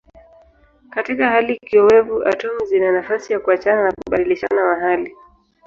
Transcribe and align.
Katika 0.89 1.29
hali 1.29 1.57
kiowevu 1.59 2.23
atomu 2.27 2.65
zina 2.65 2.91
nafasi 2.91 3.33
ya 3.33 3.39
kuachana 3.39 3.83
na 3.83 3.91
kubadilishana 3.91 4.65
mahali. 4.65 5.15